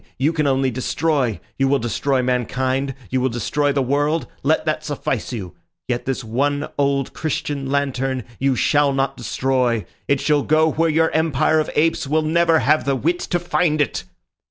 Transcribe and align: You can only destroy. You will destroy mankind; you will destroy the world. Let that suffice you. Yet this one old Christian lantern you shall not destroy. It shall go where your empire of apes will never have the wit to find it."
You 0.17 0.33
can 0.33 0.47
only 0.47 0.71
destroy. 0.71 1.39
You 1.59 1.67
will 1.67 1.77
destroy 1.77 2.23
mankind; 2.23 2.95
you 3.11 3.21
will 3.21 3.29
destroy 3.29 3.71
the 3.71 3.83
world. 3.83 4.25
Let 4.41 4.65
that 4.65 4.83
suffice 4.83 5.31
you. 5.31 5.53
Yet 5.87 6.05
this 6.05 6.23
one 6.23 6.69
old 6.79 7.13
Christian 7.13 7.69
lantern 7.69 8.23
you 8.39 8.55
shall 8.55 8.93
not 8.93 9.15
destroy. 9.15 9.85
It 10.07 10.19
shall 10.19 10.41
go 10.41 10.71
where 10.71 10.89
your 10.89 11.11
empire 11.11 11.59
of 11.59 11.69
apes 11.75 12.07
will 12.07 12.23
never 12.23 12.57
have 12.57 12.83
the 12.85 12.95
wit 12.95 13.19
to 13.19 13.37
find 13.37 13.79
it." 13.79 14.05